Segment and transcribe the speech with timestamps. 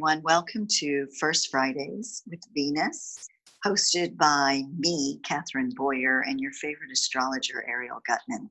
[0.00, 0.22] Everyone.
[0.22, 3.28] Welcome to First Fridays with Venus,
[3.66, 8.48] hosted by me, Catherine Boyer, and your favorite astrologer, Ariel Guttman.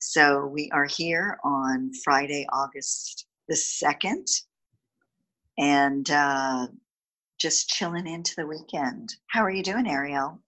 [0.00, 4.28] So, we are here on Friday, August the 2nd,
[5.58, 6.66] and uh,
[7.38, 9.14] just chilling into the weekend.
[9.28, 10.40] How are you doing, Ariel?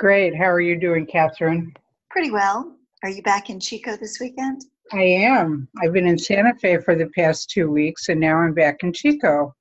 [0.00, 0.34] Great.
[0.34, 1.72] How are you doing, Catherine?
[2.10, 2.74] Pretty well.
[3.04, 4.64] Are you back in Chico this weekend?
[4.92, 5.68] I am.
[5.82, 8.92] I've been in Santa Fe for the past two weeks, and now I'm back in
[8.92, 9.54] Chico.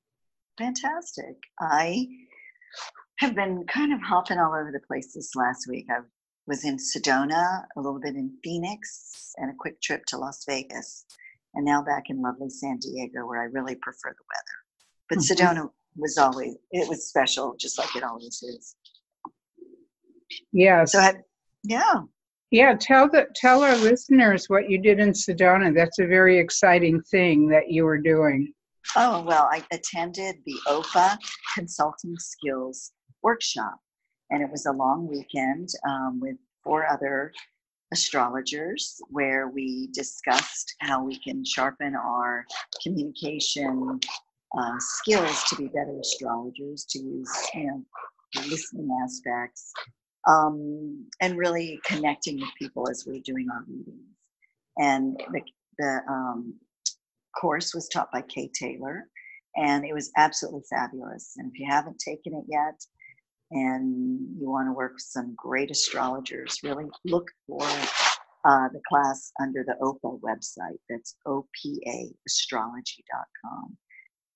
[0.58, 1.36] Fantastic.
[1.60, 2.08] I
[3.20, 5.88] have been kind of hopping all over the place this last week.
[5.90, 6.00] I
[6.46, 11.06] was in Sedona, a little bit in Phoenix, and a quick trip to Las Vegas,
[11.54, 14.58] and now back in lovely San Diego, where I really prefer the weather.
[15.10, 15.58] But mm-hmm.
[15.58, 18.76] Sedona was always it was special, just like it always is.
[20.52, 20.86] Yeah.
[20.86, 21.16] So I,
[21.64, 22.02] yeah.
[22.54, 25.74] Yeah, tell the tell our listeners what you did in Sedona.
[25.74, 28.54] That's a very exciting thing that you were doing.
[28.96, 31.18] Oh well, I attended the OPA
[31.56, 32.92] Consulting Skills
[33.24, 33.80] Workshop,
[34.30, 37.34] and it was a long weekend um, with four other
[37.92, 42.46] astrologers where we discussed how we can sharpen our
[42.84, 44.00] communication
[44.56, 47.84] uh, skills to be better astrologers, to use you know
[48.48, 49.74] listening aspects,
[50.28, 54.00] um, and really connecting with people as we're doing our readings.
[54.78, 55.42] And the,
[55.78, 56.56] the um,
[57.40, 59.08] course was taught by Kay Taylor,
[59.56, 61.34] and it was absolutely fabulous.
[61.38, 62.84] And if you haven't taken it yet,
[63.52, 67.62] and you want to work with some great astrologers, really look for
[68.46, 70.80] uh, the class under the OPA website.
[70.90, 73.78] That's opaastrology.com.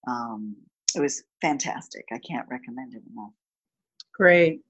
[0.07, 0.55] Um,
[0.95, 2.05] it was fantastic.
[2.13, 3.33] I can't recommend it enough.
[4.13, 4.61] Great.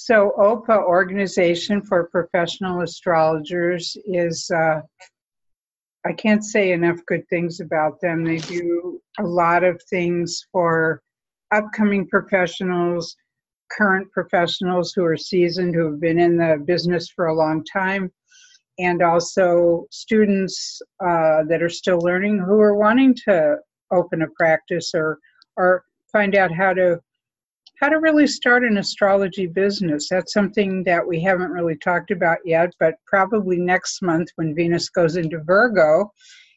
[0.00, 4.80] So, OPA, Organization for Professional Astrologers, is, uh,
[6.06, 8.24] I can't say enough good things about them.
[8.24, 11.02] They do a lot of things for
[11.50, 13.16] upcoming professionals,
[13.72, 18.08] current professionals who are seasoned, who have been in the business for a long time,
[18.78, 23.56] and also students uh, that are still learning who are wanting to
[23.90, 25.18] open a practice or,
[25.56, 27.00] or find out how to
[27.80, 30.08] how to really start an astrology business.
[30.08, 34.88] That's something that we haven't really talked about yet, but probably next month when Venus
[34.88, 36.12] goes into Virgo,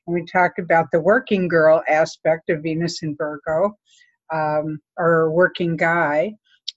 [0.08, 3.78] and we talk about the working girl aspect of Venus in Virgo,
[4.34, 6.34] um, or working guy,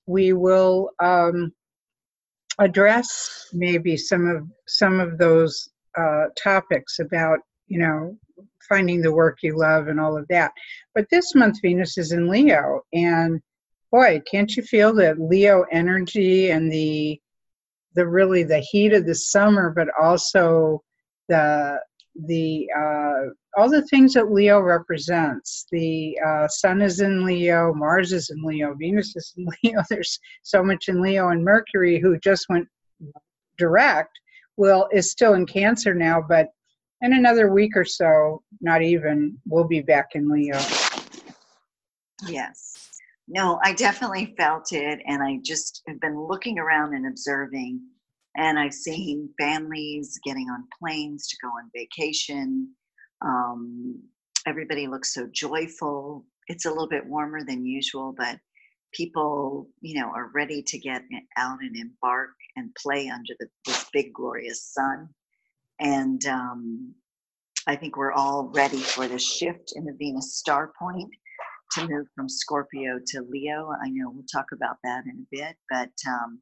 [0.06, 1.50] we will um,
[2.58, 7.38] address maybe some of some of those uh, topics about
[7.68, 8.16] you know
[8.68, 10.52] finding the work you love and all of that.
[10.94, 13.40] But this month Venus is in Leo, and
[13.94, 17.20] boy, can't you feel the Leo energy and the
[17.94, 20.82] the really the heat of the summer, but also
[21.28, 21.78] the
[22.26, 25.66] the uh, all the things that Leo represents.
[25.70, 29.80] The uh, Sun is in Leo, Mars is in Leo, Venus is in Leo.
[29.88, 32.66] There's so much in Leo, and Mercury, who just went
[33.58, 34.18] direct,
[34.56, 36.48] will is still in Cancer now, but
[37.02, 40.58] in another week or so, not even, we'll be back in Leo.
[42.26, 42.73] Yes.
[43.26, 47.80] No, I definitely felt it, and I just have been looking around and observing,
[48.36, 52.68] and I've seen families getting on planes to go on vacation.
[53.24, 54.02] Um,
[54.46, 56.26] everybody looks so joyful.
[56.48, 58.38] It's a little bit warmer than usual, but
[58.92, 61.02] people, you know, are ready to get
[61.38, 65.08] out and embark and play under the, this big glorious sun.
[65.80, 66.94] And um,
[67.66, 71.10] I think we're all ready for the shift in the Venus star point
[71.72, 73.70] to move from Scorpio to Leo.
[73.82, 76.40] I know we'll talk about that in a bit, but um,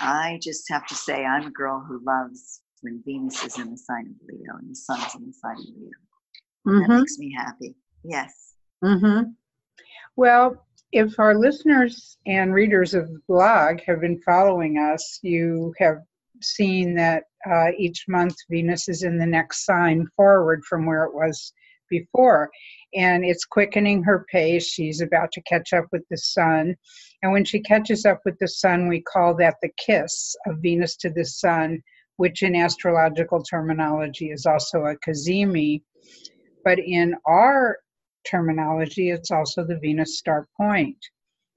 [0.00, 3.76] I just have to say I'm a girl who loves when Venus is in the
[3.76, 5.90] sign of Leo and the sun's in the sign of Leo.
[6.66, 6.92] Mm-hmm.
[6.92, 7.74] That makes me happy.
[8.04, 8.54] Yes.
[8.84, 9.30] Mm-hmm.
[10.16, 15.98] Well, if our listeners and readers of the blog have been following us, you have
[16.40, 21.14] seen that uh, each month Venus is in the next sign forward from where it
[21.14, 21.52] was
[21.88, 22.50] before
[22.94, 24.66] and it's quickening her pace.
[24.66, 26.76] She's about to catch up with the sun.
[27.22, 30.96] And when she catches up with the sun, we call that the kiss of Venus
[30.98, 31.82] to the sun,
[32.16, 35.82] which in astrological terminology is also a cazimi.
[36.64, 37.78] But in our
[38.24, 40.98] terminology, it's also the Venus star point.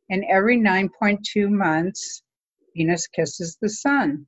[0.10, 2.24] And every 9.2 months,
[2.76, 4.26] Venus kisses the sun.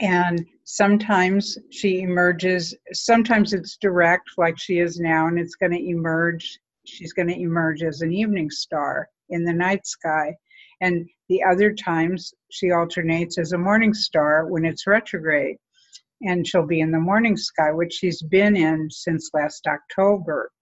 [0.00, 5.88] And sometimes she emerges sometimes it's direct like she is now and it's going to
[5.88, 10.32] emerge she's going to emerge as an evening star in the night sky.
[10.80, 15.56] And the other times she alternates as a morning star when it's retrograde.
[16.22, 20.52] And she'll be in the morning sky which she's been in since last october.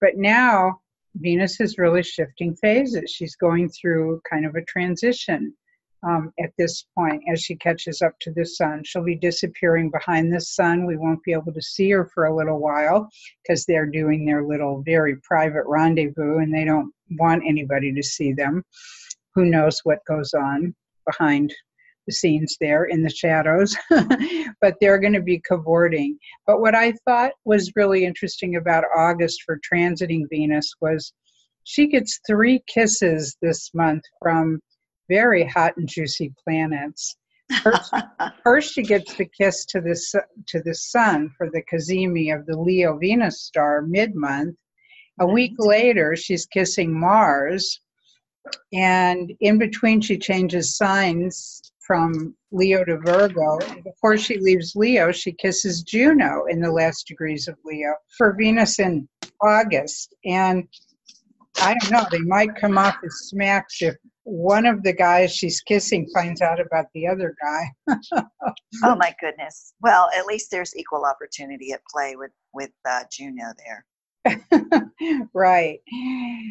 [0.00, 0.80] But now
[1.16, 3.10] Venus is really shifting phases.
[3.10, 5.54] She's going through kind of a transition
[6.02, 8.82] um, at this point as she catches up to the sun.
[8.84, 10.86] She'll be disappearing behind the sun.
[10.86, 13.08] We won't be able to see her for a little while
[13.42, 18.32] because they're doing their little very private rendezvous and they don't want anybody to see
[18.32, 18.62] them.
[19.34, 20.74] Who knows what goes on
[21.06, 21.52] behind
[22.06, 23.76] the scenes there in the shadows,
[24.60, 26.18] but they're going to be cavorting.
[26.46, 31.12] But what I thought was really interesting about August for transiting Venus was
[31.64, 34.60] she gets three kisses this month from
[35.10, 37.16] very hot and juicy planets.
[37.62, 37.92] First,
[38.44, 42.56] first she gets the kiss to the to the sun for the cazimi of the
[42.56, 44.56] Leo Venus star mid month.
[45.20, 47.80] A week later, she's kissing Mars,
[48.72, 53.58] and in between, she changes signs from Leo to Virgo.
[53.82, 58.78] Before she leaves Leo, she kisses Juno in the last degrees of Leo for Venus
[58.78, 59.08] in
[59.42, 60.14] August.
[60.24, 60.68] And
[61.60, 65.60] I don't know, they might come off as smacks if one of the guys she's
[65.60, 67.96] kissing finds out about the other guy.
[68.84, 69.72] oh my goodness.
[69.80, 73.84] Well, at least there's equal opportunity at play with with uh, Juno there.
[75.34, 75.80] right.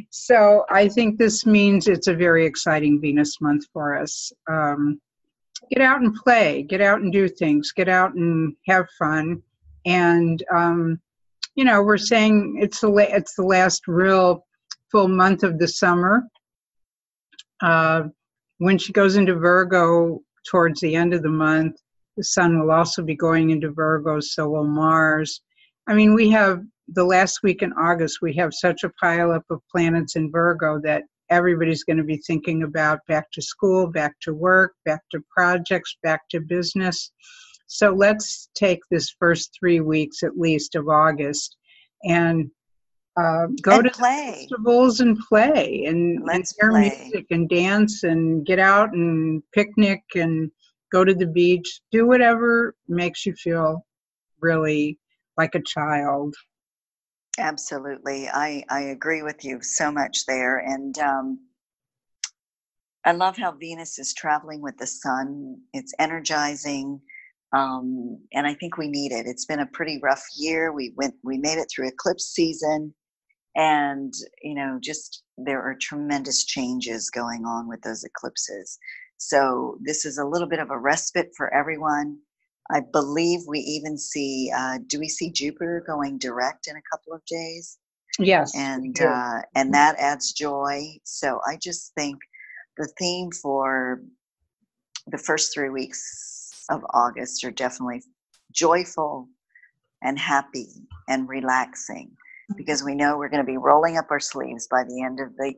[0.09, 4.31] So I think this means it's a very exciting Venus month for us.
[4.49, 4.99] Um,
[5.71, 9.41] get out and play, get out and do things, get out and have fun.
[9.85, 10.99] And, um,
[11.55, 14.45] you know, we're saying it's the, la- it's the last real
[14.91, 16.23] full month of the summer.
[17.61, 18.03] Uh,
[18.57, 20.19] when she goes into Virgo
[20.49, 21.75] towards the end of the month,
[22.17, 25.41] the sun will also be going into Virgo, so will Mars.
[25.87, 29.61] I mean, we have the last week in August, we have such a pileup of
[29.71, 34.33] planets in Virgo that everybody's going to be thinking about back to school, back to
[34.33, 37.11] work, back to projects, back to business.
[37.67, 41.55] So let's take this first three weeks at least of August
[42.03, 42.49] and
[43.19, 44.47] uh, go and to play.
[44.49, 47.01] festivals and play and, Let's and hear play.
[47.11, 50.51] music and dance and get out and picnic and
[50.91, 51.81] go to the beach.
[51.91, 53.85] Do whatever makes you feel
[54.41, 54.99] really
[55.37, 56.35] like a child.
[57.37, 58.27] Absolutely.
[58.27, 60.57] I, I agree with you so much there.
[60.59, 61.39] And um,
[63.05, 65.57] I love how Venus is traveling with the sun.
[65.73, 66.99] It's energizing.
[67.53, 69.25] Um, and I think we need it.
[69.25, 70.71] It's been a pretty rough year.
[70.73, 72.93] We went, we made it through eclipse season,
[73.59, 78.79] and you know, just there are tremendous changes going on with those eclipses.
[79.17, 82.17] So this is a little bit of a respite for everyone.
[82.71, 87.11] I believe we even see, uh, do we see Jupiter going direct in a couple
[87.11, 87.77] of days?
[88.17, 88.55] Yes.
[88.55, 90.83] And, uh, and that adds joy.
[91.03, 92.17] So I just think
[92.77, 94.01] the theme for
[95.07, 98.03] the first three weeks of August are definitely
[98.53, 99.27] joyful
[100.01, 100.69] and happy
[101.09, 102.15] and relaxing
[102.55, 105.35] because we know we're going to be rolling up our sleeves by the end of
[105.37, 105.53] the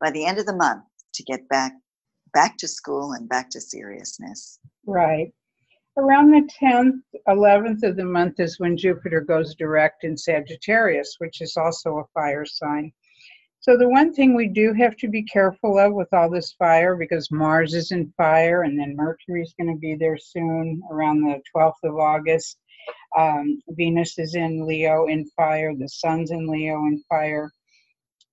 [0.00, 0.84] by the end of the month
[1.14, 1.72] to get back
[2.34, 4.58] back to school and back to seriousness.
[4.86, 5.32] Right.
[5.98, 11.40] Around the 10th, 11th of the month is when Jupiter goes direct in Sagittarius, which
[11.40, 12.92] is also a fire sign.
[13.60, 16.94] So, the one thing we do have to be careful of with all this fire,
[16.94, 21.22] because Mars is in fire and then Mercury is going to be there soon around
[21.22, 22.58] the 12th of August.
[23.18, 27.50] Um, Venus is in Leo in fire, the Sun's in Leo in fire.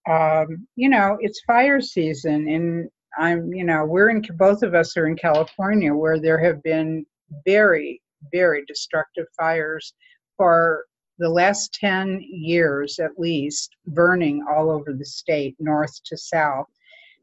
[0.09, 4.97] Um, you know, it's fire season, and I'm, you know, we're in, both of us
[4.97, 7.05] are in California where there have been
[7.45, 9.93] very, very destructive fires
[10.37, 10.85] for
[11.19, 16.67] the last 10 years at least, burning all over the state, north to south.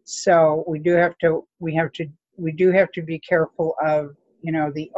[0.04, 2.06] So we do have to, we have to,
[2.36, 4.90] we do have to be careful of, you know, the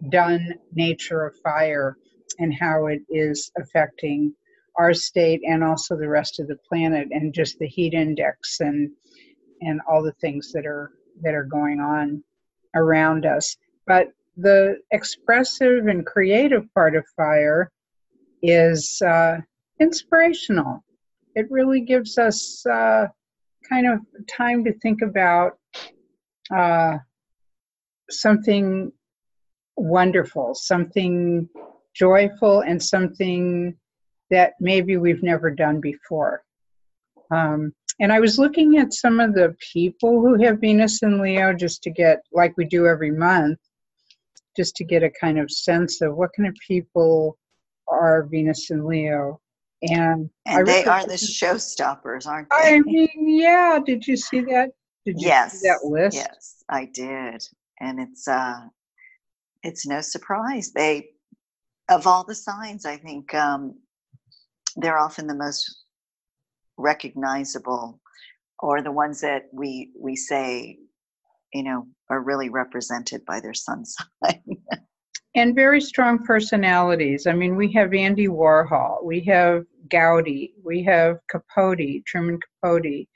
[0.00, 1.96] overdone nature of fire
[2.38, 4.34] and how it is affecting
[4.78, 8.90] our state and also the rest of the planet and just the heat index and
[9.62, 10.92] and all the things that are
[11.22, 12.22] that are going on
[12.74, 17.70] around us but the expressive and creative part of fire
[18.42, 19.36] is uh,
[19.80, 20.84] inspirational.
[21.34, 23.06] It really gives us uh,
[23.68, 25.58] kind of time to think about
[26.54, 26.98] uh,
[28.10, 28.92] something
[29.80, 31.48] wonderful, something
[31.94, 33.74] joyful, and something
[34.30, 36.42] that maybe we've never done before.
[37.30, 41.52] Um, and I was looking at some of the people who have Venus and Leo
[41.52, 43.58] just to get, like we do every month,
[44.56, 47.38] just to get a kind of sense of what kind of people
[47.88, 49.40] are Venus and Leo.
[49.82, 52.76] And, And they are the showstoppers, aren't they?
[52.76, 53.08] I mean,
[53.40, 53.78] yeah.
[53.84, 54.70] Did you see that?
[55.06, 55.60] Did you yes.
[55.60, 56.16] see that list?
[56.16, 57.42] Yes, I did.
[57.80, 58.60] And it's uh
[59.62, 60.72] it's no surprise.
[60.72, 61.10] They
[61.88, 63.74] of all the signs, I think um
[64.76, 65.84] they're often the most
[66.76, 68.00] recognizable
[68.60, 70.78] or the ones that we we say
[71.52, 73.84] you know are really represented by their sun
[74.24, 74.42] sign
[75.34, 81.18] and very strong personalities i mean we have andy warhol we have gaudi we have
[81.30, 83.06] capote truman capote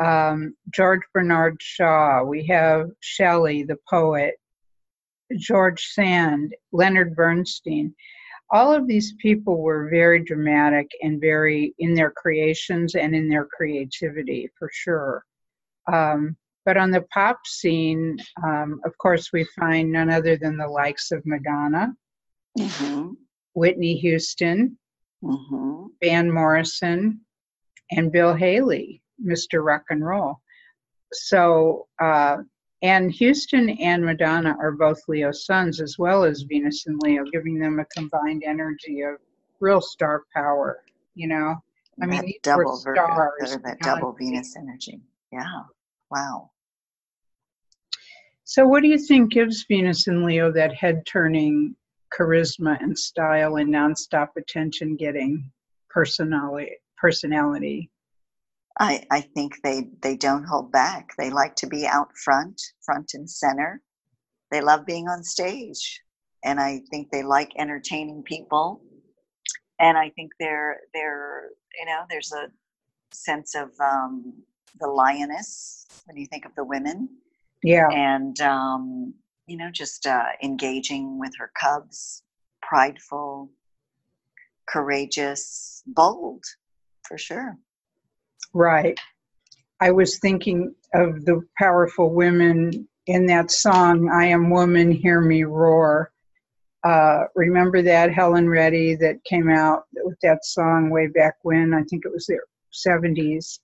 [0.00, 4.34] um, george bernard shaw we have shelley the poet
[5.38, 7.94] george sand leonard bernstein
[8.52, 13.46] all of these people were very dramatic and very in their creations and in their
[13.46, 15.24] creativity for sure.
[15.90, 20.66] Um, but on the pop scene, um, of course, we find none other than the
[20.66, 21.92] likes of Madonna,
[22.58, 23.12] mm-hmm.
[23.54, 24.76] Whitney Houston,
[25.22, 25.86] mm-hmm.
[26.02, 27.20] Van Morrison,
[27.92, 29.64] and Bill Haley, Mr.
[29.64, 30.40] Rock and Roll.
[31.12, 32.38] So uh,
[32.82, 37.58] and Houston and Madonna are both Leo suns as well as Venus and Leo, giving
[37.58, 39.16] them a combined energy of
[39.60, 40.82] real star power,
[41.14, 41.56] you know?
[42.02, 43.58] I that mean, double stars.
[43.62, 45.00] that double Venus energy.
[45.32, 45.44] Yeah.
[46.10, 46.50] Wow.
[48.44, 51.76] So, what do you think gives Venus and Leo that head turning
[52.12, 55.50] charisma and style and nonstop attention getting
[55.90, 56.72] personality?
[56.96, 57.90] Personality.
[58.80, 61.10] I, I think they, they don't hold back.
[61.18, 63.82] They like to be out front, front and center.
[64.50, 66.00] They love being on stage.
[66.44, 68.80] And I think they like entertaining people.
[69.78, 72.48] And I think they're, they're you know, there's a
[73.12, 74.34] sense of um,
[74.80, 77.08] the lioness when you think of the women.
[77.62, 77.88] Yeah.
[77.90, 79.14] And, um,
[79.46, 82.22] you know, just uh, engaging with her cubs,
[82.62, 83.50] prideful,
[84.66, 86.44] courageous, bold,
[87.06, 87.58] for sure.
[88.52, 88.98] Right.
[89.80, 95.44] I was thinking of the powerful women in that song, I Am Woman, Hear Me
[95.44, 96.10] Roar.
[96.84, 101.74] Uh, remember that Helen Reddy that came out with that song way back when?
[101.74, 102.38] I think it was the
[102.72, 103.58] 70s.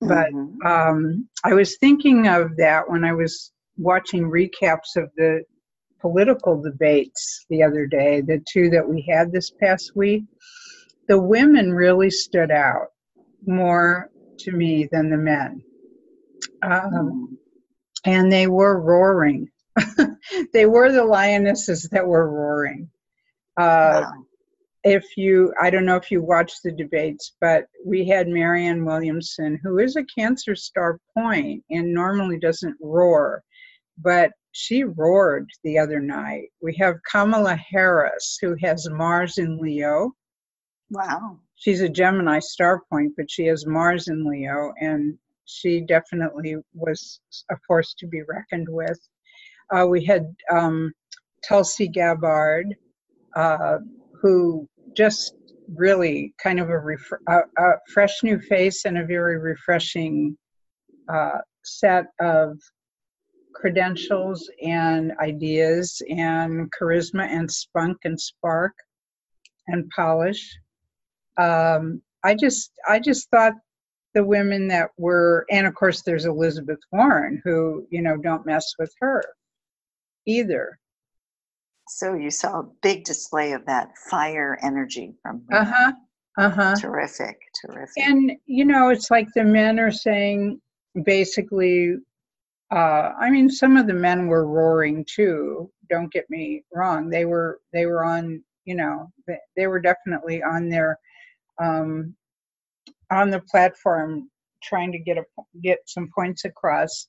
[0.00, 0.66] But mm-hmm.
[0.66, 5.42] um, I was thinking of that when I was watching recaps of the
[6.00, 10.24] political debates the other day, the two that we had this past week.
[11.08, 12.88] The women really stood out
[13.46, 15.62] more to me than the men.
[16.62, 17.38] Um,
[18.04, 19.48] and they were roaring.
[20.52, 22.90] they were the lionesses that were roaring.
[23.56, 24.12] Uh, wow.
[24.84, 29.60] If you, I don't know if you watched the debates, but we had Marianne Williamson,
[29.62, 33.44] who is a Cancer star point and normally doesn't roar,
[33.98, 36.48] but she roared the other night.
[36.60, 40.12] We have Kamala Harris, who has Mars in Leo.
[40.90, 46.56] Wow she's a Gemini star point, but she has Mars in Leo, and she definitely
[46.74, 48.98] was a force to be reckoned with.
[49.72, 50.92] Uh, we had um,
[51.46, 52.74] Tulsi Gabbard,
[53.36, 53.78] uh,
[54.20, 55.34] who just
[55.76, 60.36] really kind of a, ref- a, a, fresh new face and a very refreshing
[61.08, 62.58] uh, set of
[63.54, 68.72] credentials and ideas and charisma and spunk and spark
[69.68, 70.58] and polish
[71.36, 73.54] um, I just I just thought
[74.14, 78.74] the women that were and of course there's Elizabeth Warren who you know don't mess
[78.78, 79.22] with her
[80.26, 80.78] either.
[81.88, 85.92] So you saw a big display of that fire energy from Uh huh.
[86.38, 86.74] Uh huh.
[86.76, 88.02] Terrific, terrific.
[88.02, 90.60] And you know, it's like the men are saying
[91.04, 91.96] basically.
[92.70, 95.70] Uh, I mean, some of the men were roaring too.
[95.90, 98.42] Don't get me wrong; they were they were on.
[98.64, 100.98] You know, they, they were definitely on their
[101.60, 102.14] um,
[103.10, 104.30] on the platform
[104.62, 105.24] trying to get a
[105.62, 107.08] get some points across.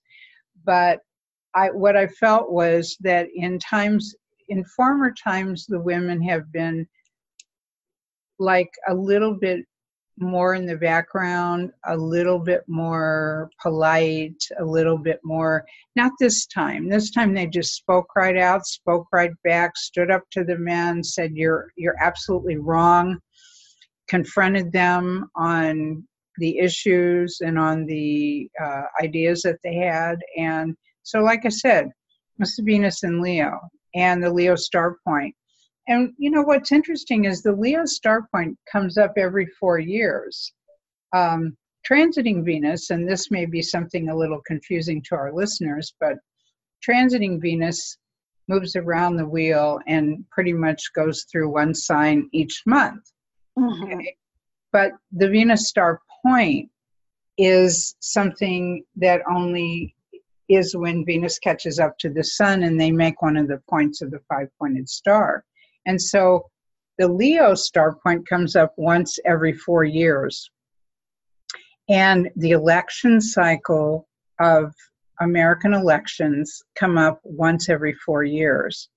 [0.65, 0.99] But
[1.55, 4.15] i what i felt was that in times
[4.49, 6.87] in former times the women have been
[8.39, 9.65] like a little bit
[10.19, 16.45] more in the background a little bit more polite a little bit more not this
[16.45, 16.87] time.
[16.87, 21.03] This time they just spoke right out spoke right back stood up to the men
[21.03, 23.17] said you're you're absolutely wrong
[24.07, 26.03] confronted them on
[26.37, 30.19] the issues and on the uh, ideas that they had.
[30.37, 31.89] And so, like I said,
[32.41, 32.65] Mr.
[32.65, 33.59] Venus and Leo
[33.95, 35.35] and the Leo star point.
[35.87, 40.53] And you know what's interesting is the Leo star point comes up every four years.
[41.13, 41.55] Um,
[41.87, 46.15] transiting Venus, and this may be something a little confusing to our listeners, but
[46.87, 47.97] transiting Venus
[48.47, 53.03] moves around the wheel and pretty much goes through one sign each month.
[53.57, 53.83] Mm-hmm.
[53.83, 54.15] Okay?
[54.71, 56.69] But the Venus star point
[57.37, 59.95] is something that only
[60.49, 64.01] is when Venus catches up to the sun and they make one of the points
[64.01, 65.43] of the five pointed star.
[65.85, 66.49] And so
[66.97, 70.49] the Leo star point comes up once every four years.
[71.89, 74.07] And the election cycle
[74.39, 74.73] of
[75.21, 78.89] American elections come up once every four years.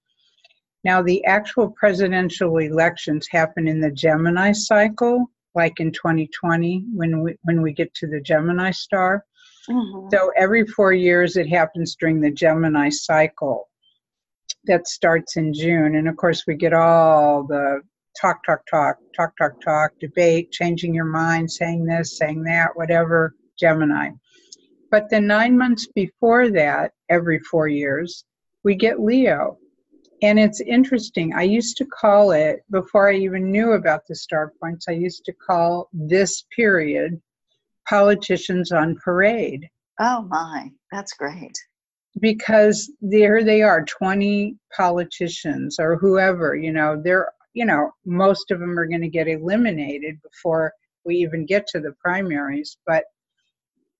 [0.84, 7.36] Now, the actual presidential elections happen in the Gemini cycle, like in 2020 when we
[7.42, 9.24] when we get to the Gemini star.
[9.68, 10.08] Mm-hmm.
[10.12, 13.68] So every four years, it happens during the Gemini cycle
[14.66, 17.80] that starts in June, and of course, we get all the
[18.20, 23.34] talk, talk, talk, talk, talk, talk, debate, changing your mind, saying this, saying that, whatever.
[23.58, 24.10] Gemini.
[24.90, 28.24] But the nine months before that, every four years,
[28.64, 29.58] we get Leo.
[30.22, 31.34] And it's interesting.
[31.34, 35.24] I used to call it, before I even knew about the star points, I used
[35.26, 37.20] to call this period
[37.88, 39.68] politicians on parade.
[40.00, 41.52] Oh my, that's great.
[42.20, 48.58] Because there they are, 20 politicians or whoever, you know, they're, you know, most of
[48.58, 50.72] them are going to get eliminated before
[51.04, 52.78] we even get to the primaries.
[52.86, 53.04] But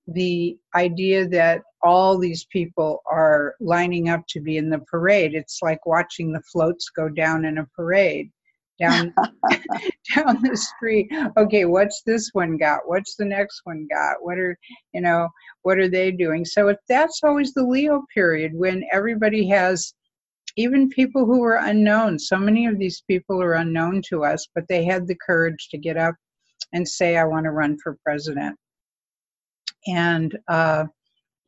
[0.07, 5.35] the idea that all these people are lining up to be in the parade.
[5.35, 8.31] It's like watching the floats go down in a parade
[8.79, 9.15] down
[10.15, 11.11] down the street.
[11.37, 12.81] Okay, what's this one got?
[12.87, 14.17] What's the next one got?
[14.21, 14.59] What are
[14.93, 15.29] you know?
[15.63, 16.45] What are they doing?
[16.45, 19.95] So if that's always the Leo period when everybody has
[20.59, 22.19] even people who were unknown.
[22.19, 25.79] So many of these people are unknown to us, but they had the courage to
[25.79, 26.15] get up
[26.73, 28.57] and say, "I want to run for president."
[29.87, 30.85] and uh,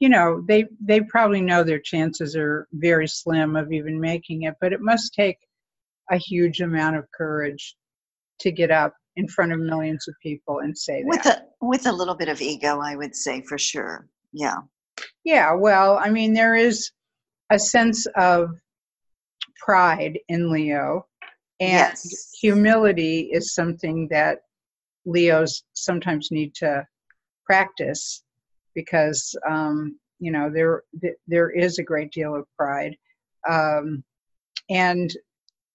[0.00, 4.54] you know they they probably know their chances are very slim of even making it
[4.60, 5.38] but it must take
[6.10, 7.76] a huge amount of courage
[8.40, 11.08] to get up in front of millions of people and say that.
[11.08, 14.08] with a with a little bit of ego i would say for sure.
[14.32, 14.58] Yeah.
[15.24, 16.90] Yeah well i mean there is
[17.50, 18.50] a sense of
[19.64, 21.06] pride in leo
[21.60, 22.30] and yes.
[22.40, 24.38] humility is something that
[25.06, 26.86] leos sometimes need to
[27.44, 28.22] practice
[28.78, 30.84] because um, you know there
[31.26, 32.96] there is a great deal of pride,
[33.50, 34.04] um,
[34.70, 35.16] and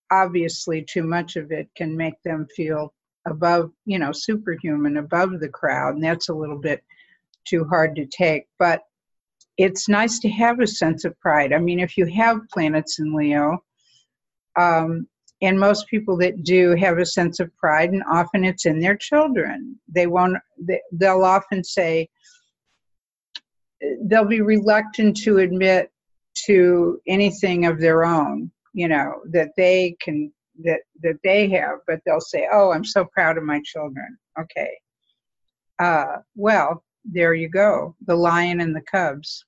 [0.10, 2.94] obviously too much of it can make them feel
[3.28, 6.82] above you know superhuman above the crowd, and that's a little bit
[7.46, 8.46] too hard to take.
[8.58, 8.84] But
[9.58, 11.52] it's nice to have a sense of pride.
[11.52, 13.64] I mean, if you have planets in Leo.
[14.58, 15.08] Um,
[15.42, 18.96] and most people that do have a sense of pride and often it's in their
[18.96, 22.08] children they won't they, they'll often say
[24.04, 25.92] they'll be reluctant to admit
[26.46, 30.32] to anything of their own you know that they can
[30.64, 34.18] that that they have but they'll say oh i'm so proud of my children.
[34.40, 34.72] Okay.
[35.80, 37.96] Uh, well there you go.
[38.06, 39.46] The lion and the cubs.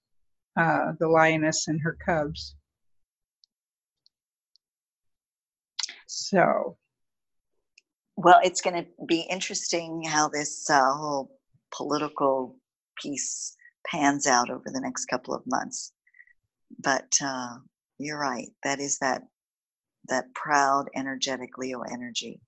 [0.59, 2.55] Uh, the lioness and her cubs.
[6.07, 6.77] So.
[8.17, 11.37] Well it's going to be interesting how this uh, whole
[11.71, 12.55] political
[13.01, 13.55] piece
[13.89, 15.93] pans out over the next couple of months.
[16.79, 17.57] But uh,
[17.97, 18.49] you're right.
[18.63, 19.23] That is that
[20.07, 22.39] that proud, energetic Leo energy.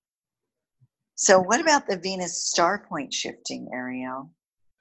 [1.16, 4.32] So, what about the Venus star point shifting, Ariel?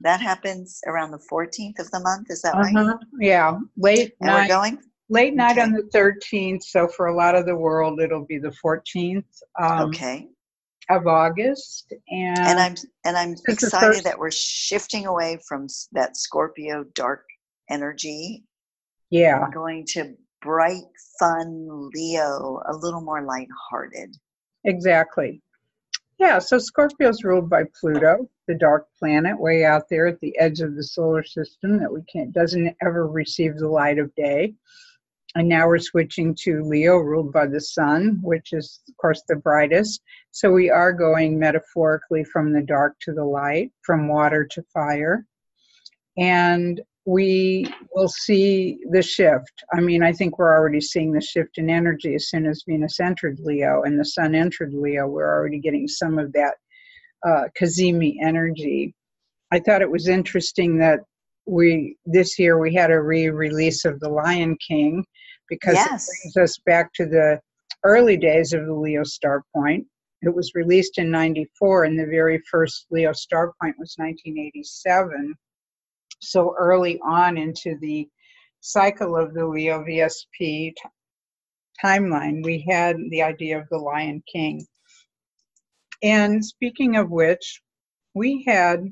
[0.01, 2.31] That happens around the 14th of the month.
[2.31, 2.85] Is that uh-huh.
[2.85, 2.99] right?
[3.19, 4.43] Yeah, late and night.
[4.43, 5.63] We're going late night okay.
[5.63, 6.63] on the 13th.
[6.63, 9.25] So for a lot of the world, it'll be the 14th.
[9.59, 10.29] Um, okay
[10.91, 16.85] of August, and and I'm and I'm excited that we're shifting away from that Scorpio
[16.95, 17.25] dark
[17.71, 18.45] energy.
[19.11, 20.85] Yeah, we're going to bright,
[21.19, 24.17] fun Leo, a little more lighthearted.
[24.65, 25.41] Exactly.
[26.19, 30.61] Yeah, so Scorpio's ruled by Pluto, the dark planet way out there at the edge
[30.61, 34.55] of the solar system that we can't doesn't ever receive the light of day.
[35.37, 39.37] And now we're switching to Leo, ruled by the sun, which is, of course, the
[39.37, 40.01] brightest.
[40.31, 45.27] So we are going metaphorically from the dark to the light, from water to fire.
[46.17, 49.63] And we will see the shift.
[49.75, 52.99] I mean, I think we're already seeing the shift in energy as soon as Venus
[52.99, 55.07] entered Leo and the sun entered Leo.
[55.07, 56.55] We're already getting some of that
[57.27, 58.95] uh, Cazimi energy.
[59.53, 61.01] I thought it was interesting that
[61.47, 65.05] we this year we had a re-release of The Lion King,
[65.49, 66.09] because yes.
[66.09, 67.41] it brings us back to the
[67.85, 69.87] early days of the Leo Star Point.
[70.23, 75.35] It was released in 94, and the very first Leo Star Point was 1987.
[76.21, 78.09] So early on into the
[78.61, 80.75] cycle of the Leo VSP t-
[81.85, 84.67] timeline, we had the idea of the Lion King.
[86.03, 87.61] And speaking of which,
[88.15, 88.85] we had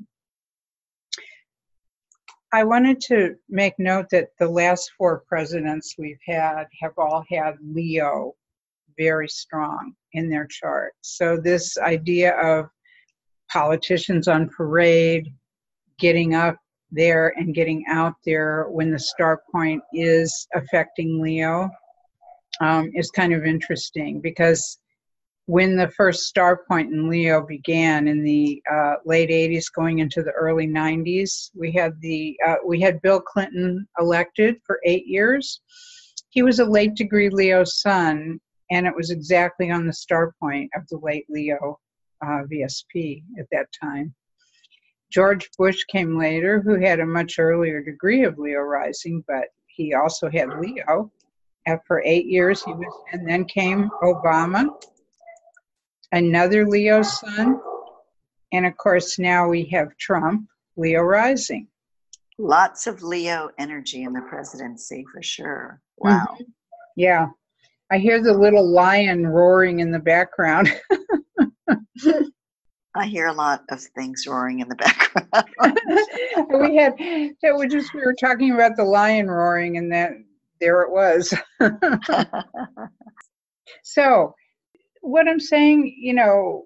[2.53, 7.55] I wanted to make note that the last four presidents we've had have all had
[7.61, 8.33] Leo
[8.97, 10.93] very strong in their chart.
[11.01, 12.67] So, this idea of
[13.51, 15.33] politicians on parade,
[15.99, 16.57] getting up
[16.91, 21.69] there and getting out there when the star point is affecting Leo
[22.61, 24.79] um, is kind of interesting because
[25.47, 30.23] when the first star point in Leo began in the uh, late 80s, going into
[30.23, 35.61] the early 90s, we had the uh, we had Bill Clinton elected for eight years.
[36.29, 38.39] He was a late degree Leo sun,
[38.71, 41.79] and it was exactly on the star point of the late Leo
[42.23, 44.13] uh, VSP at that time.
[45.11, 49.93] George Bush came later, who had a much earlier degree of Leo rising, but he
[49.93, 51.11] also had Leo.
[51.67, 54.67] And for eight years, he was, and then came Obama,
[56.11, 57.59] another Leo sun,
[58.51, 61.67] and of course now we have Trump, Leo rising.
[62.37, 65.81] Lots of Leo energy in the presidency for sure.
[65.97, 66.27] Wow.
[66.33, 66.43] Mm-hmm.
[66.95, 67.27] Yeah.
[67.91, 70.69] I hear the little lion roaring in the background.
[72.97, 74.75] I hear a lot of things roaring in the
[75.31, 75.79] background.
[76.61, 76.93] we had
[77.39, 80.11] so we just we were talking about the lion roaring and that
[80.61, 81.33] there it was.
[83.83, 84.33] so
[85.05, 86.65] what I'm saying, you know,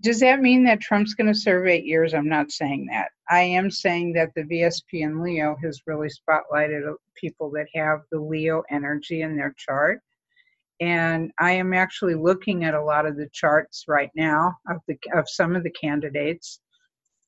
[0.00, 2.14] does that mean that Trump's going to serve eight years?
[2.14, 3.08] I'm not saying that.
[3.30, 6.82] I am saying that the VSP and Leo has really spotlighted
[7.16, 10.00] people that have the Leo energy in their chart.
[10.80, 14.96] And I am actually looking at a lot of the charts right now of the
[15.14, 16.60] of some of the candidates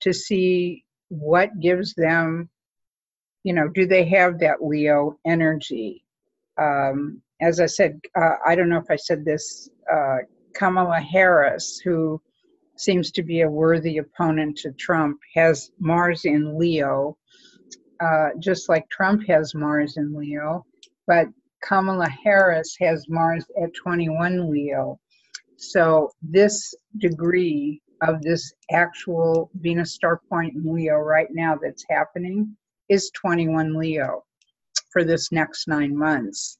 [0.03, 2.51] to see what gives them,
[3.45, 6.05] you know, do they have that Leo energy?
[6.61, 9.69] Um, as I said, uh, I don't know if I said this.
[9.93, 10.19] Uh,
[10.55, 12.21] Kamala Harris, who
[12.77, 17.17] seems to be a worthy opponent to Trump, has Mars in Leo,
[18.01, 20.65] uh, just like Trump has Mars in Leo.
[21.07, 21.29] But
[21.63, 24.99] Kamala Harris has Mars at 21 Leo.
[25.57, 32.57] So this degree of this actual Venus star point in Leo right now that's happening
[32.89, 34.25] is 21 Leo
[34.93, 36.59] for this next nine months.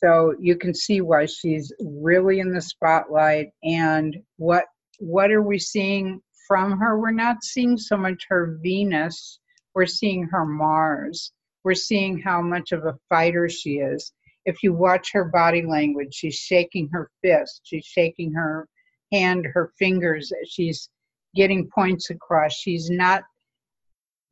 [0.00, 4.64] So you can see why she's really in the spotlight and what
[4.98, 6.98] what are we seeing from her?
[6.98, 9.40] We're not seeing so much her Venus,
[9.74, 11.32] we're seeing her Mars.
[11.64, 14.12] We're seeing how much of a fighter she is
[14.44, 18.68] if you watch her body language, she's shaking her fist, she's shaking her
[19.12, 20.88] hand, her fingers, she's
[21.34, 22.52] getting points across.
[22.52, 23.22] She's not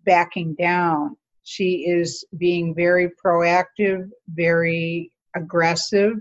[0.05, 1.17] backing down.
[1.43, 6.15] She is being very proactive, very aggressive,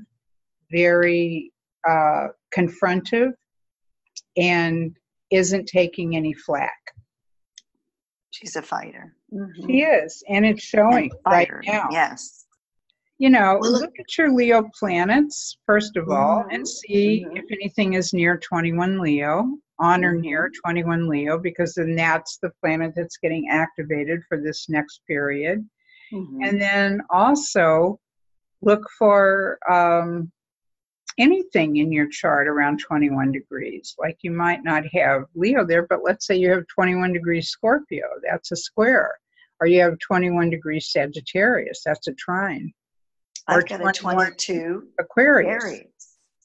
[0.72, 1.52] very
[1.88, 3.32] uh, confrontive,
[4.38, 4.96] and
[5.32, 6.80] isn't taking any flack.
[8.32, 9.16] She's a fighter.
[9.34, 9.68] Mm-hmm.
[9.68, 11.88] She is, and it's showing and right now.
[11.92, 12.46] Yes
[13.20, 17.36] you know, well, look at your Leo planets, first of all, and see mm-hmm.
[17.36, 20.70] if anything is near 21 Leo, on or near mm-hmm.
[20.70, 25.68] 21 Leo, because then that's the planet that's getting activated for this next period.
[26.14, 26.44] Mm-hmm.
[26.44, 28.00] And then also
[28.62, 30.32] look for um,
[31.18, 33.96] anything in your chart around 21 degrees.
[34.00, 38.06] Like you might not have Leo there, but let's say you have 21 degrees Scorpio,
[38.28, 39.14] that's a square.
[39.62, 42.72] Or you have 21 degrees Sagittarius, that's a trine.
[43.48, 45.64] I've got a 22 Aquarius.
[45.64, 45.86] Aries.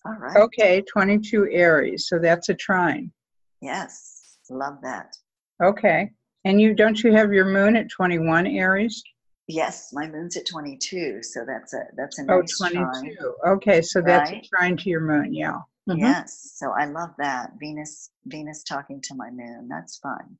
[0.07, 0.37] All right.
[0.37, 2.09] Okay, 22 Aries.
[2.09, 3.13] So that's a trine.
[3.61, 5.17] Yes, love that.
[5.63, 6.11] Okay.
[6.45, 9.03] And you don't you have your moon at 21 Aries?
[9.47, 13.15] Yes, my moon's at 22, so that's a that's a oh, nice oh, 22.
[13.15, 13.57] Trine.
[13.57, 14.07] Okay, so right?
[14.07, 15.61] that's a trine to your moon, yeah.
[15.89, 15.99] Mm-hmm.
[15.99, 19.69] Yes, so I love that Venus Venus talking to my moon.
[19.69, 20.39] That's fun.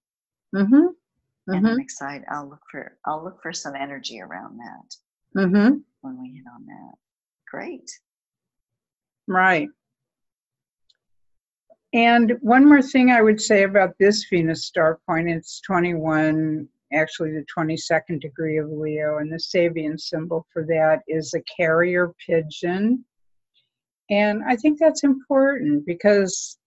[0.55, 0.95] Mhm.
[1.47, 1.81] And I'm mm-hmm.
[1.81, 2.25] excited.
[2.31, 5.43] I'll look for I'll look for some energy around that.
[5.43, 6.95] Mhm when we hit on that.
[7.51, 7.91] Great.
[9.27, 9.69] Right.
[11.95, 17.33] And one more thing I would say about this Venus star point, it's 21, actually
[17.33, 23.05] the 22nd degree of Leo, and the Sabian symbol for that is a carrier pigeon.
[24.11, 26.59] And I think that's important because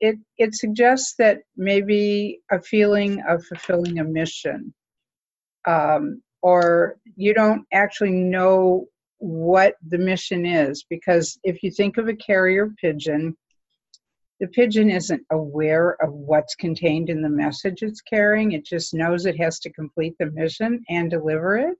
[0.00, 4.74] it it suggests that maybe a feeling of fulfilling a mission
[5.66, 8.86] um, or you don't actually know
[9.18, 13.36] what the mission is because if you think of a carrier pigeon
[14.40, 18.52] the pigeon isn't aware of what's contained in the message it's carrying.
[18.52, 21.76] It just knows it has to complete the mission and deliver it.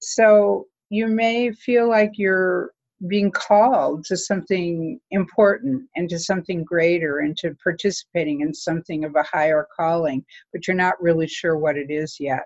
[0.00, 2.72] So you may feel like you're
[3.06, 9.14] being called to something important and to something greater and to participating in something of
[9.16, 12.44] a higher calling but you're not really sure what it is yet.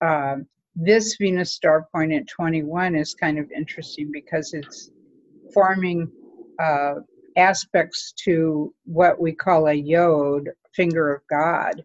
[0.00, 0.36] Uh,
[0.76, 4.92] this Venus star point at 21 is kind of interesting because it's
[5.52, 6.10] forming
[6.62, 6.94] uh,
[7.36, 11.84] aspects to what we call a yod, finger of God.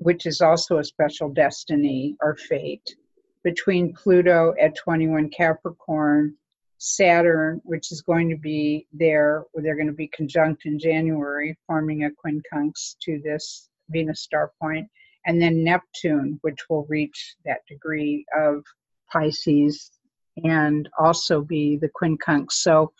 [0.00, 2.96] which is also a special destiny or fate,
[3.42, 6.34] between Pluto at 21 Capricorn,
[6.78, 11.58] Saturn, which is going to be there, where they're going to be conjunct in January,
[11.66, 14.88] forming a quincunx to this Venus star point,
[15.26, 18.62] and then Neptune, which will reach that degree of
[19.12, 19.90] Pisces
[20.44, 22.52] and also be the quincunx.
[22.52, 22.92] So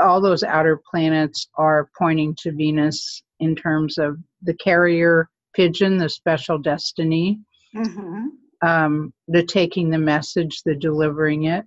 [0.00, 6.08] all those outer planets are pointing to Venus in terms of the carrier pigeon, the
[6.08, 7.40] special destiny,
[7.76, 8.28] Mm-hmm.
[8.66, 11.66] um, the taking the message, the delivering it.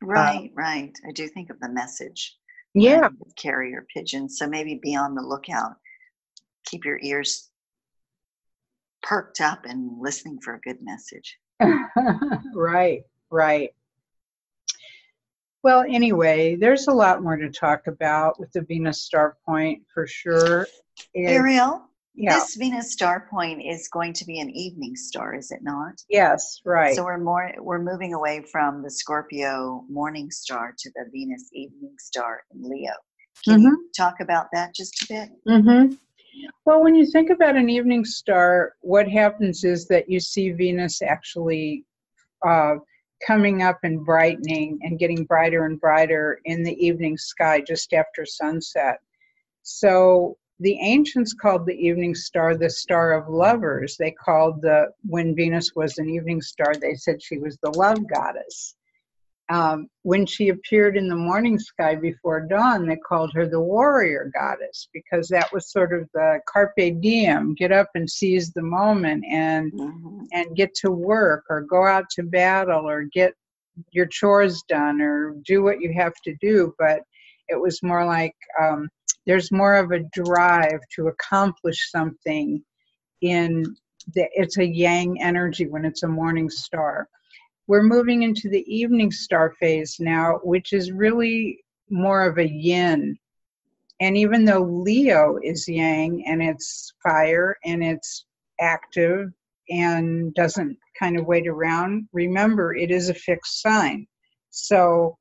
[0.00, 0.92] Right, right.
[1.06, 2.36] I do think of the message.
[2.74, 4.28] Yeah, um, carrier pigeon.
[4.28, 5.76] So maybe be on the lookout.
[6.66, 7.50] Keep your ears
[9.02, 11.38] perked up and listening for a good message.
[12.54, 13.70] right, right.
[15.64, 20.06] Well, anyway, there's a lot more to talk about with the Venus star point for
[20.06, 20.66] sure.
[21.14, 25.50] It- Ariel, yeah, this Venus star point is going to be an evening star, is
[25.50, 25.94] it not?
[26.10, 26.94] yes, right.
[26.94, 31.94] So we're more we're moving away from the Scorpio morning star to the Venus evening
[31.98, 32.92] star in Leo.
[33.42, 33.64] Can Mm-hmm.
[33.68, 35.30] you talk about that just a bit?
[35.62, 35.94] hmm
[36.66, 41.00] Well, when you think about an evening star, what happens is that you see Venus
[41.00, 41.86] actually
[42.46, 42.74] uh,
[43.26, 48.26] coming up and brightening and getting brighter and brighter in the evening sky just after
[48.26, 48.98] sunset.
[49.62, 53.96] So the ancients called the evening star the star of lovers.
[53.96, 58.08] They called the when Venus was an evening star, they said she was the love
[58.08, 58.76] goddess.
[59.50, 64.30] Um, when she appeared in the morning sky before dawn, they called her the warrior
[64.32, 69.22] goddess because that was sort of the carpe diem, get up and seize the moment
[69.28, 70.26] and Mhm.
[70.32, 73.34] and get to work or go out to battle or get
[73.90, 76.74] your chores done or do what you have to do.
[76.78, 77.02] But
[77.48, 78.88] it was more like um,
[79.26, 82.64] there's more of a drive to accomplish something
[83.20, 83.76] in
[84.14, 87.08] the, it's a yang energy when it's a morning star.
[87.66, 93.18] We're moving into the evening star phase now, which is really more of a yin.
[94.00, 98.26] And even though Leo is yang and it's fire and it's
[98.60, 99.32] active
[99.70, 104.06] and doesn't kind of wait around, remember it is a fixed sign.
[104.50, 105.16] So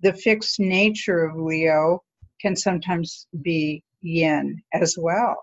[0.00, 2.02] the fixed nature of Leo
[2.40, 5.36] can sometimes be yin as well.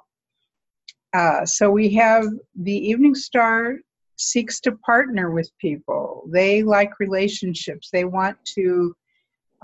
[1.13, 2.25] Uh, so we have
[2.55, 3.77] the evening star
[4.17, 6.27] seeks to partner with people.
[6.31, 7.89] They like relationships.
[7.91, 8.95] They want to,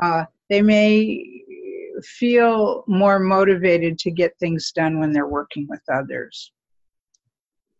[0.01, 1.43] uh, they may
[2.03, 6.51] feel more motivated to get things done when they're working with others.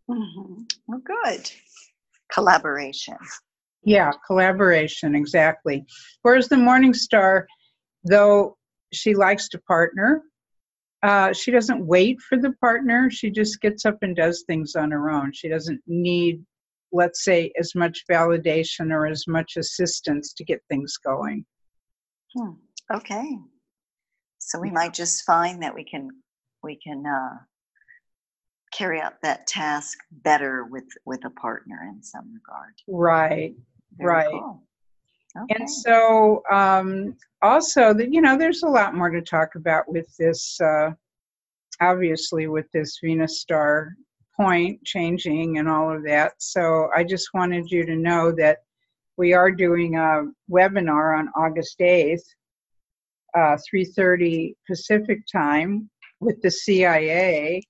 [0.10, 0.70] Mhm.
[0.88, 1.52] Well, good.
[2.32, 3.18] Collaboration.
[3.84, 5.86] Yeah, collaboration, exactly.
[6.22, 7.48] Whereas the Morning Star,
[8.04, 8.58] though
[8.92, 10.24] she likes to partner,
[11.02, 13.10] uh, she doesn't wait for the partner.
[13.10, 15.32] She just gets up and does things on her own.
[15.32, 16.46] She doesn't need,
[16.92, 21.46] let's say, as much validation or as much assistance to get things going.
[22.36, 22.52] Hmm.
[22.94, 23.38] Okay.
[24.40, 26.10] So we might just find that we can
[26.64, 27.38] we can uh,
[28.74, 32.74] carry out that task better with with a partner in some regard.
[32.88, 33.56] Right.
[33.98, 34.32] Very Right.
[34.32, 34.64] cool.
[35.38, 35.56] Okay.
[35.60, 40.08] And so, um, also, that you know, there's a lot more to talk about with
[40.18, 40.60] this.
[40.60, 40.92] Uh,
[41.82, 43.94] obviously, with this Venus star
[44.40, 46.34] point changing and all of that.
[46.40, 48.60] So, I just wanted you to know that
[49.18, 52.24] we are doing a webinar on August 8th,
[53.36, 57.62] uh, 3:30 Pacific time, with the CIA.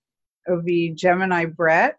[0.48, 1.98] It'll be Gemini Brett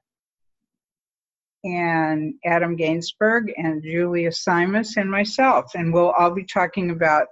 [1.64, 5.72] and Adam Gainsburg and Julia Simas and myself.
[5.74, 7.26] And we'll all be talking about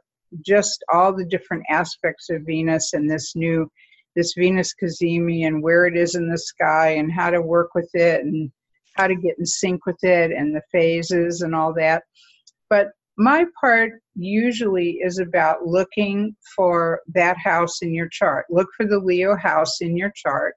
[0.44, 3.70] just all the different aspects of Venus and this new,
[4.18, 7.88] this Venus Cazimi and where it is in the sky and how to work with
[7.94, 8.50] it and
[8.96, 12.02] how to get in sync with it and the phases and all that.
[12.68, 18.46] But my part usually is about looking for that house in your chart.
[18.50, 20.56] Look for the Leo house in your chart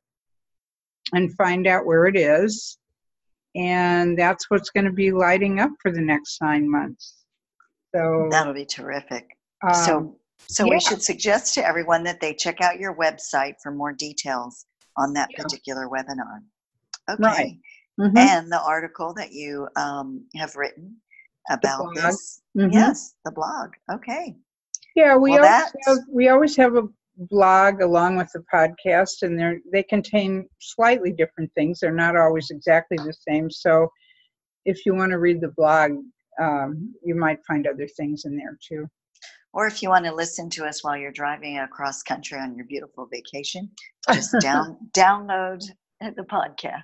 [1.13, 2.80] and find out where it is
[3.56, 7.17] and that's what's going to be lighting up for the next nine months.
[7.93, 9.38] So, That'll be terrific.
[9.63, 10.71] um, so so yeah.
[10.71, 14.65] we should suggest to everyone that they check out your website for more details
[14.97, 15.43] on that Yeah.
[15.43, 16.41] particular webinar.
[17.10, 17.19] Okay.
[17.21, 17.60] Right.
[17.99, 20.97] mhm, And the article that you um, have written
[21.49, 22.41] about this.
[22.58, 22.71] mhm.
[22.71, 23.71] Yes, the blog.
[23.91, 24.36] Okay.
[24.95, 26.88] yeah, we Well, always have, we always have a
[27.30, 31.80] blog along with the podcast, and they they contain slightly different things.
[31.80, 33.49] They're not always exactly the same.
[33.49, 33.89] So,
[34.65, 35.91] if you want to read the blog,
[36.39, 38.88] um, you might find other things in there too.
[39.53, 42.65] Or if you want to listen to us while you're driving across country on your
[42.65, 43.69] beautiful vacation,
[44.13, 45.61] just down download
[45.99, 46.83] the podcast.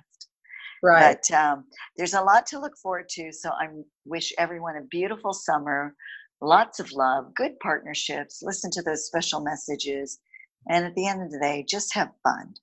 [0.82, 1.18] Right.
[1.20, 1.64] But um,
[1.96, 3.32] there's a lot to look forward to.
[3.32, 3.68] So I
[4.04, 5.94] wish everyone a beautiful summer,
[6.40, 10.20] lots of love, good partnerships, listen to those special messages.
[10.68, 12.54] And at the end of the day, just have fun.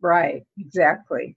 [0.00, 1.36] Right, exactly.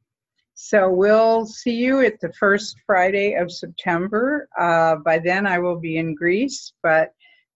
[0.53, 4.47] So we'll see you at the first Friday of September.
[4.59, 7.13] Uh, by then, I will be in Greece, but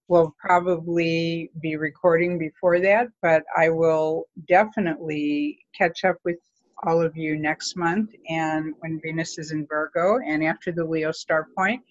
[0.08, 3.08] we'll probably be recording before that.
[3.22, 6.38] But I will definitely catch up with
[6.84, 11.12] all of you next month and when Venus is in Virgo and after the Leo
[11.12, 11.82] star point.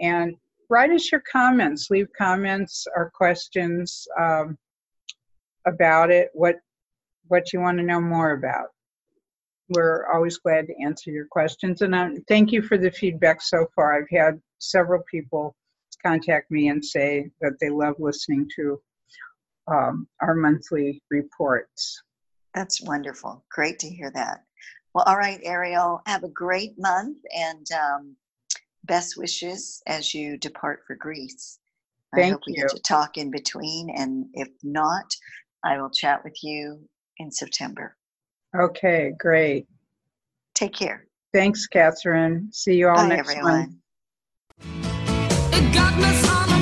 [0.00, 0.36] And
[0.68, 4.58] write us your comments, leave comments or questions um,
[5.66, 6.56] about it, what
[7.28, 8.68] what you want to know more about.
[9.70, 11.82] We're always glad to answer your questions.
[11.82, 13.96] And um, thank you for the feedback so far.
[13.96, 15.56] I've had several people
[16.04, 18.80] contact me and say that they love listening to
[19.68, 22.02] um, our monthly reports.
[22.54, 23.44] That's wonderful.
[23.50, 24.44] Great to hear that.
[24.94, 28.16] Well, all right, Ariel, have a great month and um,
[28.84, 31.58] best wishes as you depart for Greece.
[32.14, 32.62] Thank I hope we you.
[32.62, 35.04] get to talk in between, and if not,
[35.64, 36.80] I will chat with you
[37.18, 37.96] in September.
[38.58, 39.66] Okay, great.
[40.54, 41.06] Take care.
[41.34, 42.48] Thanks, Catherine.
[42.52, 43.76] See you all Bye, next everyone.
[44.62, 44.85] month.
[45.72, 46.55] Got me some